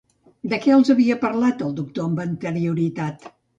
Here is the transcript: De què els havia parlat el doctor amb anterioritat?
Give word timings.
De 0.53 0.57
què 0.63 0.73
els 0.77 0.89
havia 0.93 1.17
parlat 1.25 1.63
el 1.67 1.77
doctor 1.83 2.09
amb 2.09 2.25
anterioritat? 2.27 3.33